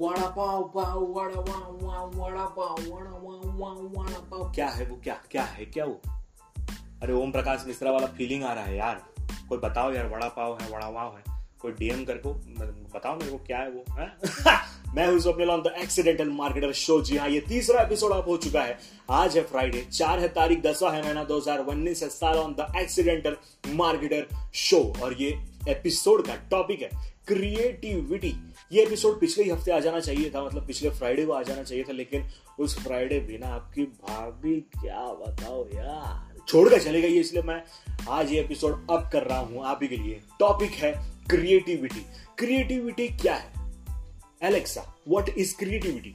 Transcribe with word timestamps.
वड़ा 0.00 0.26
पाव 0.28 0.62
पाव 0.74 1.00
वड़ा 1.12 1.40
वाव 1.40 1.78
वाव 1.82 2.10
वड़ा 2.16 2.44
पाव 2.44 2.76
वड़ा 2.82 3.10
वाव 3.10 3.58
वाव 3.58 3.82
वड़ा 3.96 4.18
पाव 4.30 4.52
क्या 4.54 4.68
है 4.68 4.86
वो, 4.86 4.96
क्या 5.04 5.20
क्या 5.30 5.42
है, 5.42 5.64
क्या 5.64 5.84
वो? 5.84 6.00
अरे 7.02 7.12
ओम 7.12 7.32
प्रकाश 7.32 7.64
मिश्रा 7.66 7.90
वाला 7.90 8.06
फीलिंग 8.06 8.44
आ 8.44 8.52
रहा 8.52 8.64
है 8.64 8.76
यार। 8.76 9.02
कोई 9.48 9.58
बताओ 9.58 9.92
यार, 9.92 10.06
वड़ा 10.06 10.28
पाव 10.28 10.58
है, 10.60 10.70
वड़ा 10.70 10.88
वाव 10.88 11.16
है। 11.16 11.22
कोई 11.60 11.72
डीएम 11.72 12.04
कर 12.04 12.18
को 12.18 12.32
बताओ 12.94 13.16
मेरे 13.16 13.30
को 13.30 13.38
क्या 13.38 13.58
है 13.58 13.70
वो, 13.70 13.84
है? 13.98 14.12
मैं 14.94 15.06
हूँ 15.08 15.18
Swapnil 15.20 15.50
on 15.50 15.62
the 15.62 15.74
accidental 15.78 16.28
marketer 16.28 16.72
show 16.72 17.00
जी 17.02 17.16
हाँ 17.16 17.28
ये 17.28 17.40
तीसरा 17.40 17.80
एपिसोड 17.82 18.12
अब 18.12 18.28
हो 18.28 18.36
चुका 18.36 18.62
है। 18.62 18.78
आज 19.10 19.36
है 19.36 19.42
फ्राइडे 19.44 19.80
चार 19.92 20.20
है 20.20 20.28
तारीख, 20.28 20.62
दसवा 20.62 20.90
है 20.90 21.02
महीना 21.02 21.24
दो 21.24 21.38
हज़ार 21.38 21.58
उन्नीस 21.58 22.02
है। 22.02 22.08
साल 22.08 22.38
on 22.38 22.54
the 22.54 22.72
accidental 22.76 23.36
marketer 23.74 24.26
show 24.54 24.80
और 25.02 25.14
ये 25.22 25.30
एपिसोड 25.68 26.26
का 26.26 26.34
टॉपिक 26.50 26.82
है 26.82 26.90
क्रिएटिविटी 27.26 28.34
ये 28.72 28.82
एपिसोड 28.82 29.20
पिछले 29.20 29.44
ही 29.44 29.50
हफ़्ते 29.50 29.70
आ 29.70 29.78
जाना 29.80 30.00
चाहिए 30.00 30.30
था 30.30 30.44
मतलब 30.44 30.66
पिछले 30.66 30.90
फ्राइडे 30.90 31.26
को 31.26 31.32
आ 31.32 31.42
जाना 31.42 31.62
चाहिए 31.62 31.84
था, 31.84 31.92
लेकिन 31.92 32.26
उस 32.58 32.78
फ्राइडे 32.78 33.20
बिना 33.20 33.46
आपकी 33.46 33.82
भाभी, 33.82 34.60
क्या 34.60 35.00
बताओ 35.00 35.66
यार। 35.74 36.42
छोड़कर 36.48 36.82
चले 36.82 37.02
गई 37.02 37.20
इसलिए 37.20 37.42
मैं 37.42 37.62
आज 38.08 38.32
ये 38.32 38.40
एपिसोड 38.40 38.86
अब 38.90 39.10
कर 39.12 39.22
रहा 39.22 39.38
हूँ 39.38 39.64
आप 39.64 39.80
ही 39.82 39.88
के 39.88 39.96
लिए। 39.96 40.20
टॉपिक 40.38 40.70
है 40.70 40.92
क्रिएटिविटी 41.30 42.06
क्रिएटिविटी 42.38 43.08
क्या 43.08 43.34
है? 43.34 43.52
Alexa 44.42 44.94
what 45.08 45.28
is 45.28 45.56
creativity 45.56 46.14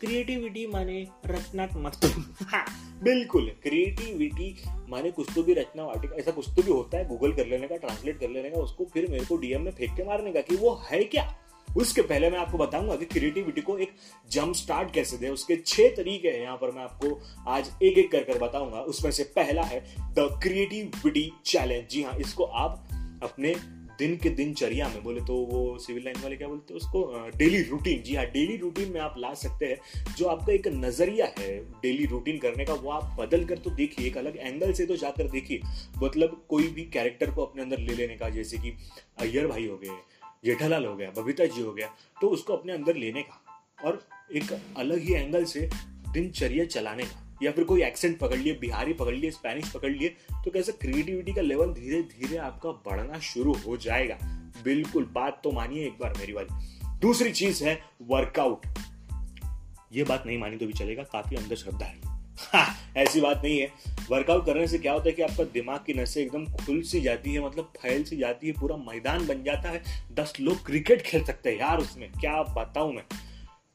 creativity 0.00 0.66
माने 0.66 1.06
रचनात्मक 1.26 1.92
हाँ, 2.42 2.64
बिल्कुल 3.02 3.52
क्रिएटिविटी 3.62 4.62
माने 4.88 5.10
कुछ 5.10 5.26
तो 5.34 5.42
भी 5.42 5.54
रचना 5.54 5.84
वाटिका 5.84 6.16
ऐसा 6.16 6.30
कुछ 6.30 6.48
तो 6.48 6.62
भी 6.62 6.72
होता 6.72 6.98
है 6.98 7.08
गूगल 7.08 7.32
कर 7.32 7.46
लेने 7.46 7.68
का 7.68 7.76
ट्रांसलेट 7.76 8.20
कर 8.20 8.30
लेने 8.30 8.50
का 8.50 8.60
उसको 8.60 8.84
फिर 8.84 9.10
मेरे 9.10 9.24
को 9.24 9.36
डीएम 9.36 9.62
में 9.62 9.72
फेंक 9.72 9.96
के 9.96 10.04
मारने 10.04 10.32
का 10.32 10.40
कि 10.40 10.56
वो 10.56 10.82
है 10.90 11.04
क्या? 11.04 11.38
उसके 11.76 12.02
पहले 12.02 12.30
मैं 12.30 12.38
आपको 12.38 12.58
बताऊँगा 12.58 12.96
कि 12.96 13.04
क्रिएटिविटी 13.04 13.60
को 13.60 13.78
एक 13.78 13.92
जंप 14.30 14.54
स्टार्ट 14.54 14.94
कैसे 14.94 15.16
दे। 15.16 15.28
उसके 15.28 15.56
छह 15.56 15.88
तरीके 15.88 16.28
हैं 16.28 16.40
यहाँ 16.40 16.56
पर 16.56 16.70
मैं 16.70 16.82
आपको 16.82 17.20
आज 17.48 17.70
एक 17.82 17.98
एक 17.98 18.12
कर 18.12 18.24
कर 18.24 18.38
बताऊँगा। 18.38 18.80
उसमें 18.80 19.10
से 19.10 19.22
पहला 19.22 19.62
है 19.62 19.80
द 19.98 20.40
क्रिएटिविटी 20.42 21.32
चैलेंज 21.46 21.90
जी 21.90 22.02
हाँ 22.02 22.18
इसको 22.18 22.44
आप 22.44 22.88
अपने 23.22 23.77
दिन 23.98 24.16
के 24.16 24.30
दिनचर्या 24.30 24.88
में 24.88 25.02
बोले 25.04 25.20
तो 25.20 25.34
वो 25.46 25.78
सिविल 25.78 26.04
लाइन 26.04 26.20
वाले 26.22 26.36
क्या 26.36 26.48
बोलते 26.48 26.74
हैं, 26.74 26.80
उसको 26.80 27.30
डेली 27.38 27.62
रूटीन 27.62 28.02
जी 28.02 28.14
हाँ 28.14 28.24
डेली 28.26 28.56
रूटीन 28.56 28.92
में 28.92 29.00
आप 29.00 29.14
ला 29.18 29.32
सकते 29.34 29.66
हैं, 29.66 30.14
जो 30.16 30.26
आपका 30.26 30.52
एक 30.52 30.68
नज़रिया 30.68 31.26
है 31.38 31.58
डेली 31.82 32.06
रूटीन 32.06 32.38
करने 32.38 32.64
का, 32.64 32.74
वो 32.74 32.90
आप 32.90 33.16
बदल 33.20 33.44
कर 33.44 33.58
तो 33.58 33.70
देखिए, 33.72 34.06
एक 34.06 34.18
अलग 34.18 34.36
एंगल 34.36 34.72
से 34.72 34.86
तो 34.86 34.96
जाकर 34.96 35.30
देखिए 35.30 35.60
मतलब 36.02 36.42
कोई 36.48 36.68
भी 36.68 36.84
कैरेक्टर 36.92 37.30
को 37.30 37.44
अपने 37.44 37.62
अंदर 37.62 37.78
ले 37.78 37.94
लेने 37.94 38.16
का, 38.16 38.28
जैसे 38.30 38.58
कि 38.58 38.76
अय्यर 39.20 39.46
भाई 39.46 39.66
हो 39.66 39.76
गए, 39.76 39.98
जेठालाल 40.44 40.84
हो 40.86 40.96
गया, 40.96 41.10
बबीता 41.12 41.46
जी 41.46 41.62
हो 41.62 41.72
गया 41.72 41.94
तो 42.16 42.28
उसको 42.28 42.56
अपने 42.56 42.72
अंदर 42.72 42.96
लेने 42.96 43.22
का, 43.22 43.42
और 43.84 44.06
एक 44.34 44.52
अलग 44.76 44.98
ही 44.98 45.14
एंगल 45.14 45.44
से 45.46 45.68
दिनचर्या 46.12 46.64
चलाने 46.66 47.04
का। 47.04 47.24
या 47.42 47.52
फिर 47.52 47.64
कोई 47.64 47.82
एक्सेंट 47.82 48.18
पकड़ 48.18 48.36
लिए 48.36 48.52
बिहारी 48.52 48.92
पकड़ 48.92 49.14
लिए 49.14 49.30
स्पेनिश 49.30 49.68
पकड़ 49.68 49.90
लिए 49.90 50.08
तो 50.44 50.50
कैसे 50.50 50.72
क्रिएटिविटी 50.72 51.32
का 51.32 51.42
लेवल 51.42 51.72
धीरे 51.72 52.02
धीरे 52.02 52.36
आपका 52.36 52.70
बढ़ना 52.70 53.18
शुरू 53.18 53.52
हो 53.66 53.76
जाएगा? 53.76 54.18
बिल्कुल 54.64 55.04
बात 55.04 55.40
तो 55.44 55.52
मानिए 55.52 55.86
एक 55.86 55.98
बार 56.00 56.14
मेरी 56.18 56.32
वाली 56.32 56.98
दूसरी 56.98 57.32
चीज़ 57.32 57.64
है 57.64 57.80
वर्कआउट 58.02 58.66
ये 59.92 60.04
बात 60.04 60.24
नहीं 60.26 60.38
मानी 60.38 60.56
तो 60.56 60.66
भी 60.66 60.72
चलेगा 60.72 61.02
काफ़ी 61.02 61.36
अंदर 61.36 61.56
श्रद्धा 61.56 61.86
है। 61.86 61.96
हाँ, 62.38 62.66
ऐसी 62.96 63.20
बात 63.20 63.40
नहीं 63.44 63.58
है। 63.60 63.72
वर्कआउट 64.10 64.46
करने 64.46 64.66
से 64.66 64.78
क्या 64.78 64.92
होता 64.92 65.04
है 65.06 65.12
कि 65.12 65.22
आपका 65.22 65.44
दिमाग 65.44 65.80
की 65.86 65.94
नसें 65.94 66.20
एकदम 66.22 66.44
खुल 66.46 66.82
सी 66.82 67.00
जाती 67.00 67.34
है 67.34 67.46
मतलब 67.46 67.72
फैल 67.82 68.04
सी 68.04 68.16
जाती 68.16 68.46
है 68.46 68.52
पूरा 68.52 68.76
मैदान 68.76 69.26
बन 69.26 69.42
जाता 69.42 69.68
है। 69.68 69.82
दस 70.12 70.32
लोग 70.40 70.66
क्रिकेट 70.66 71.02
खेल 71.02 71.24
सकते 71.24 71.50
हैं 71.50 71.58
यार 71.58 71.78
उसमें 71.78 72.12
क्या 72.12 72.42
बताऊँ 72.42 72.94
मैं? 72.94 73.04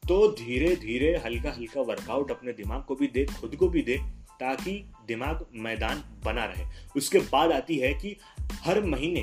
तो 0.08 0.26
धीरे 0.28 0.74
धीरे 0.76 1.16
हल्का 1.16 1.50
हल्का 1.50 1.80
वर्कआउट 1.80 2.30
अपने 2.30 2.52
दिमाग 2.52 2.82
को 2.84 2.94
भी 2.94 3.06
दे, 3.06 3.24
खुद 3.40 3.54
को 3.56 3.68
भी 3.68 3.82
दे, 3.82 3.96
ताकि 4.40 4.72
दिमाग 5.08 5.46
मैदान 5.56 6.02
बना 6.24 6.44
रहे। 6.44 6.64
उसके 6.96 7.18
बाद 7.18 7.52
आती 7.52 7.76
है 7.76 7.92
कि 7.94 8.16
हर 8.64 8.80
महीने 8.84 9.20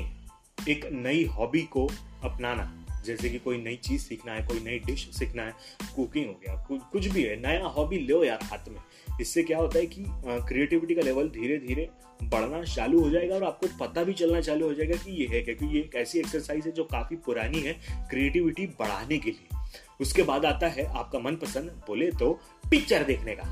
एक 0.68 0.88
नई 0.92 1.24
हॉबी 1.26 1.62
को 1.62 1.86
अपनाना, 2.24 2.64
जैसे 3.06 3.28
कि 3.28 3.38
कोई 3.38 3.56
नई 3.58 3.76
चीज़ 3.76 4.02
सीखना 4.02 4.32
है, 4.32 4.46
कोई 4.46 4.60
नई 4.60 4.78
डिश 4.78 5.08
सीखना 5.10 5.42
है 5.42 5.52
कुकिंग 5.96 6.26
हो 6.26 6.40
गया 6.42 6.54
कुछ 6.92 7.06
भी 7.06 7.22
है, 7.22 7.36
नया 7.42 7.66
हॉबी 7.66 7.98
लो 7.98 8.22
यार 8.24 8.38
हाथ 8.42 8.68
में। 8.68 8.80
इससे 9.20 9.42
क्या 9.42 9.58
होता 9.58 9.78
है 9.78 9.86
कि 9.86 10.04
क्रिएटिविटी 10.48 10.94
का 10.94 11.02
लेवल 11.02 11.28
धीरे 11.28 11.58
धीरे 11.58 11.88
बढ़ना 12.22 12.62
चालू 12.64 13.00
हो 13.00 13.10
जाएगा 13.10 13.34
और 13.34 13.44
आपको 13.44 13.66
पता 13.80 14.02
भी 14.04 14.12
चलना 14.12 14.40
चालू 14.40 14.66
हो 14.66 14.74
जाएगा 14.74 14.96
कि 14.96 15.12
ये 15.12 15.26
है 15.30 15.42
क्योंकि 15.42 15.66
ये 15.66 15.80
एक 15.80 15.94
ऐसी 15.94 16.18
एक्सरसाइज 16.18 16.66
है 16.66 16.72
जो 16.72 16.84
काफ़ी 16.84 17.16
पुरानी 17.16 17.60
है 17.60 17.72
क्रिएटिविटी 18.10 18.66
बढ़ाने 18.80 19.18
के 19.18 19.30
लिए। 19.30 19.60
उसके 20.00 20.22
बाद 20.22 20.44
आता 20.44 20.68
है 20.68 20.84
आपका 20.84 21.18
मनपसंद 21.18 21.70
बोले 21.86 22.10
तो 22.10 22.32
पिक्चर 22.70 23.04
देखने 23.04 23.34
का। 23.34 23.44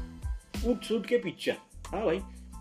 उठ 0.66 0.84
सूट 0.84 1.06
के 1.06 1.18
पिक्चर 1.18 1.56
हाँ 1.86 2.04
भाई, 2.04 2.18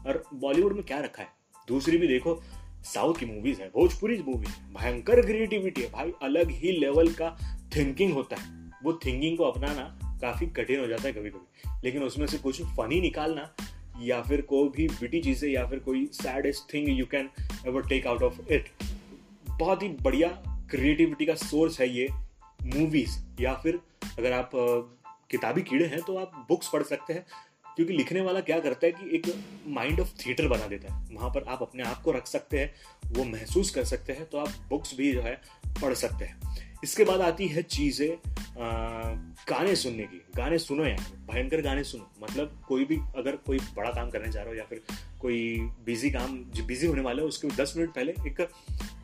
और 0.08 0.24
बॉलीवुड 0.34 0.74
में 0.74 0.84
क्या 0.84 1.00
रखा 1.00 1.22
है? 1.22 1.30
दूसरी 1.68 1.98
भी 1.98 2.08
देखो 2.08 2.42
साउथ 2.84 3.16
की 3.16 3.26
मूवीज़ 3.26 3.62
है, 3.62 3.68
भोजपुरी 3.68 4.18
मूवी 4.28 4.48
भयंकर 4.74 5.22
क्रिएटिविटी 5.22 5.82
है। 5.82 5.90
भाई, 5.92 6.12
अलग 6.22 6.52
ही 6.52 6.72
लेवल 6.72 7.12
का 7.14 7.36
थिंकिंग 7.76 8.14
होता 8.14 8.36
है। 8.36 8.72
वो 8.84 8.94
थिंकिंग 9.06 9.38
को 9.38 9.44
अपनाना 9.44 9.84
काफ़ी 10.22 10.48
कठिन 10.48 10.80
हो 10.80 10.88
जाता 10.88 11.04
है 11.04 11.14
कभी 11.14 11.30
कभी 11.30 11.70
लेकिन 11.84 12.04
उसमें 12.04 12.26
से 12.28 12.38
कुछ 12.38 12.62
फनी 12.62 13.02
निकालना, 13.02 13.54
या 14.02 14.22
फिर 14.22 14.42
कोई 14.42 14.70
भी 14.70 14.88
बिटी 14.88 15.22
चीज़ें, 15.22 15.50
या 15.50 15.66
फिर 15.66 15.80
कोई 15.80 16.06
saddest 16.14 16.74
thing 16.74 16.90
you 16.90 17.06
can 17.06 17.30
ever 17.68 17.88
take 17.88 18.08
out 18.08 18.24
of 18.24 18.40
it 18.52 18.70
बहुत 19.50 19.84
ही 19.84 19.90
बढ़िया 20.02 20.28
क्रिएटिविटी 20.72 21.26
का 21.26 21.36
सोर्स 21.36 21.80
है 21.80 21.90
ये। 21.90 22.08
मूवीज़ 22.66 23.20
या 23.42 23.54
फिर 23.56 23.80
अगर 24.18 24.32
आप 24.34 24.52
किताबी 25.32 25.62
कीड़े 25.62 25.86
हैं 25.86 26.02
तो 26.02 26.18
आप 26.18 26.46
बुक्स 26.50 26.70
पढ़ 26.74 26.84
सकते 26.84 27.14
हैं, 27.14 27.26
क्योंकि 27.76 27.94
लिखने 27.94 28.22
वाला 28.22 28.40
क्या 28.42 28.60
करता 28.60 28.86
है 28.86 28.92
कि 28.92 29.16
एक 29.16 29.34
माइंड 29.68 30.00
ऑफ़ 30.00 30.14
थिएटर 30.18 30.48
बना 30.48 30.68
देता 30.68 30.94
है। 30.94 31.16
वहाँ 31.16 31.30
पर 31.30 31.44
आप 31.44 31.62
अपने 31.62 31.84
आप 31.84 32.02
को 32.02 32.12
रख 32.12 32.28
सकते 32.28 32.60
हैं, 32.60 32.74
वो 33.14 33.24
महसूस 33.26 33.70
कर 33.70 33.84
सकते 33.86 34.14
हैं 34.14 34.26
तो 34.26 34.38
आप 34.38 34.50
बुक्स 34.70 34.96
भी 34.98 35.12
जो 35.14 35.22
है 35.22 35.40
पढ़ 35.82 35.94
सकते 35.96 36.26
हैं। 36.26 36.58
इसके 36.84 37.04
बाद 37.04 37.22
आती 37.22 37.48
है 37.48 37.62
चीज़ें 37.64 38.18
गाने 39.50 39.76
सुनने 39.76 40.04
की। 40.04 40.22
गाने 40.36 40.58
सुनो 40.58 40.86
यार, 40.86 41.00
भयंकर 41.32 41.62
गाने 41.62 41.84
सुनो। 41.84 42.10
मतलब 42.22 42.62
कोई 42.68 42.86
भी, 42.86 42.98
अगर 43.18 43.36
कोई 43.38 43.60
बड़ा 43.76 43.92
काम 43.92 44.10
करने 44.10 44.32
जा 44.32 44.42
रहा 44.42 44.50
हो 44.50 44.56
या 44.56 44.64
फिर 44.64 44.82
कोई 45.22 45.60
बिज़ी 45.86 46.12
काम 46.12 46.38
जो 46.46 46.64
बिज़ी 46.66 46.88
होने 46.88 47.02
वाला 47.02 47.22
है, 47.22 47.28
उसके 47.28 47.48
दस 47.56 47.74
मिनट 47.78 47.90
पहले 47.90 48.12
एक 48.12 48.42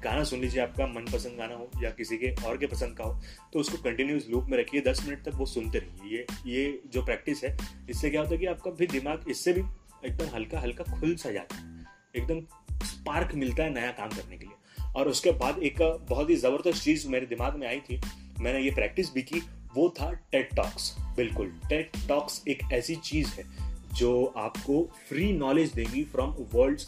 गाना 0.06 0.24
सुन 0.24 0.40
लीजिए 0.40 0.62
आपका, 0.62 0.88
मनपसंद 0.88 1.38
गाना 1.38 1.56
हो 1.56 1.70
या 1.84 1.90
किसी 1.92 2.18
के 2.18 2.34
और 2.46 2.58
के 2.58 2.68
पसंद 2.68 2.98
का 2.98 3.04
हो 3.04 3.22
तो 3.54 3.60
उसको 3.60 3.78
कंटिन्यूस 3.84 4.28
लूप 4.30 4.48
में 4.50 4.58
रखिए, 4.58 4.82
दस 4.82 5.06
मिनट 5.08 5.24
तक 5.24 5.36
वो 5.36 5.46
सुनते 5.46 5.80
रहिए। 5.80 6.18
ये 6.18 6.26
ये 6.48 6.82
जो 6.94 7.04
प्रैक्टिस 7.06 7.44
है, 7.44 7.58
इससे 7.90 8.10
क्या 8.10 8.22
होता 8.22 8.34
है 8.34 8.38
कि 8.38 8.46
आपका 8.48 8.72
भी 8.72 8.88
दिमाग 8.88 9.26
इससे 9.30 9.54
भी 9.54 9.62
एकदम 10.06 10.36
हल्का 10.36 10.60
हल्का, 10.60 10.84
खुल 10.92 11.16
सा 11.16 11.32
जाता 11.32 11.56
है। 11.56 11.86
एकदम 12.16 12.42
स्पार्क 12.86 13.34
मिलता 13.36 13.64
है 13.64 13.74
नया 13.74 13.92
काम 13.92 14.10
करने 14.10 14.38
के 14.38 14.46
लिए। 14.46 14.94
और 14.96 15.08
उसके 15.08 15.32
बाद 15.34 15.60
एक 15.60 15.82
बहुत 16.10 16.30
ही 16.30 16.36
ज़बरदस्त 16.38 16.84
चीज़ 16.84 17.08
मेरे 17.10 17.26
दिमाग 17.26 17.56
में 17.56 17.68
आई 17.68 17.80
थी, 17.80 18.02
मैंने 18.40 18.60
ये 18.62 18.72
प्रैक्टिस 18.72 19.14
भी 19.14 19.22
की, 19.24 19.42
वो 19.76 19.90
था 20.00 20.12
टेट 20.32 20.54
टॉक्स 20.56 20.96
बिल्कुल 21.16 21.52
टेट 21.70 21.98
टॉक्स 22.08 22.42
एक 22.48 22.60
ऐसी 22.74 22.96
चीज़ 23.06 23.30
है 23.30 23.44
जो 23.96 24.12
आपको 24.38 24.82
फ्री 25.10 25.32
नॉलेज 25.34 25.72
देगी 25.74 26.04
from 26.04 26.36
world 26.54 26.82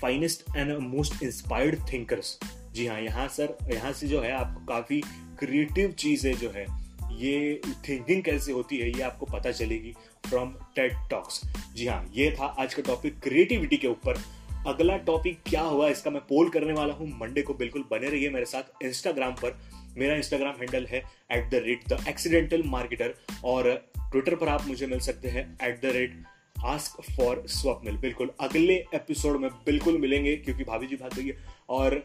finest 0.00 0.44
and 0.56 0.76
most 0.78 1.22
inspired 1.22 1.80
thinkers 1.92 2.38
जी 2.72 2.86
हाँ 2.86 3.00
यहाँ 3.00 3.26
सर, 3.28 3.56
यहाँ 3.72 3.92
से 3.92 4.08
जो 4.08 4.20
है 4.20 4.32
आपको 4.32 4.64
काफ़ी 4.66 5.00
क्रिएटिव 5.38 5.92
चीज़ें 5.98 6.32
जो 6.34 6.50
है, 6.50 6.66
ये 7.12 7.60
थिंकिंग 7.88 8.22
कैसे 8.24 8.52
होती 8.52 8.76
है, 8.78 8.88
ये 8.88 9.02
आपको 9.02 9.26
पता 9.26 9.50
चलेगी 9.52 9.94
फ्रॉम 10.24 10.54
टेड 10.76 10.92
टॉक्स 11.10 11.40
जी 11.74 11.86
हाँ 11.86 12.04
ये 12.14 12.30
था 12.30 12.46
आज 12.58 12.74
का 12.74 12.82
टॉपिक 12.82 13.18
क्रिएटिविटी 13.22 13.76
के 13.76 13.88
ऊपर। 13.88 14.22
अगला 14.66 14.96
टॉपिक 14.98 15.38
क्या 15.46 15.60
हुआ, 15.62 15.88
इसका 15.88 16.10
मैं 16.10 16.20
पोल 16.22 16.48
करने 16.50 16.72
वाला 16.72 16.94
हूँ। 16.94 17.08
मंडे 17.20 17.42
को 17.42 17.54
बिल्कुल 17.54 17.84
बने 17.90 18.08
रहिए 18.08 18.30
मेरे 18.30 18.46
साथ 18.46 18.82
इंस्टाग्राम 18.84 19.32
पर। 19.34 19.58
मेरा 19.98 20.14
इंस्टाग्राम 20.16 20.54
हैंडल 20.54 20.86
है 20.86 20.98
at 21.32 21.48
the 21.50 21.62
rate 21.64 21.88
the 21.88 22.04
accidental 22.08 22.62
marketer 22.66 23.14
और 23.44 23.70
ट्विटर 24.00 24.34
पर 24.34 24.48
आप 24.48 24.66
मुझे 24.66 24.86
मिल 24.86 25.00
सकते 25.00 25.28
हैं 25.28 25.44
at 25.62 25.80
the 25.82 25.92
rate 25.94 26.22
ask 26.64 27.00
for 27.06 27.42
Swapnil 27.48 27.96
बिल्कुल, 27.96 28.30
अगले 28.40 28.74
एपिसोड 28.94 29.40
में 29.40 29.50
बिल्कुल 29.66 29.98
मिलेंगे, 29.98 30.36
क्योंकि 30.36 30.64
भाभी 30.64 30.86
जी 30.86 30.96
भाग 30.96 31.14
गई 31.14 31.26
है। 31.26 31.36
और 31.68 32.02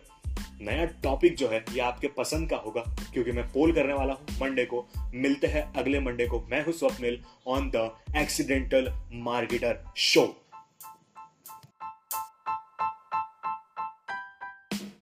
नया 0.62 0.86
टॉपिक 0.86 1.36
जो 1.36 1.48
है, 1.48 1.66
ये 1.74 1.80
आपके 1.80 2.08
पसंद 2.08 2.50
का 2.50 2.58
होगा, 2.58 2.82
क्योंकि 3.14 3.32
मैं 3.32 3.48
पोल 3.48 3.72
करने 3.72 3.94
वाला 3.94 4.14
हूँ 4.14 4.26
मंडे 4.42 4.66
को। 4.66 4.88
मिलते 5.14 5.48
हैं 5.48 5.74
अगले 5.74 6.00
मंडे 6.00 6.28
को। 6.28 6.46
मैं 6.50 6.66
हूँ 6.66 6.74
Swapnil 6.74 7.20
on 7.48 7.72
the 7.76 7.92
accidental 8.18 8.92
marketer 9.14 9.80
show 9.98 10.45